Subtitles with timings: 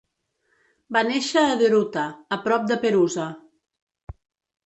[0.95, 2.05] Va néixer a Deruta,
[2.37, 3.27] a prop de Perusa.